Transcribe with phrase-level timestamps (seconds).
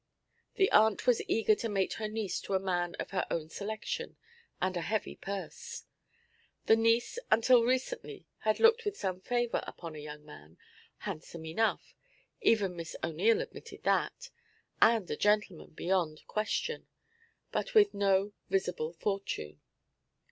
[0.55, 4.17] The aunt was eager to mate her niece to a man of her own selection
[4.59, 5.83] and a heavy purse.
[6.65, 10.57] The niece until recently had looked with some favour upon a young man,
[11.01, 11.93] handsome enough
[12.41, 14.31] even Miss O'Neil admitted that
[14.81, 16.87] and a gentleman beyond question,
[17.51, 19.61] but with no visible fortune.